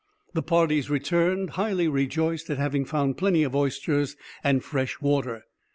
The 0.33 0.41
parties 0.41 0.89
returned, 0.89 1.51
highly 1.51 1.87
rejoiced 1.87 2.49
at 2.49 2.57
having 2.57 2.85
found 2.85 3.17
plenty 3.19 3.43
of 3.43 3.55
oysters 3.55 4.15
and 4.43 4.63
fresh 4.63 4.99
water. 4.99 5.43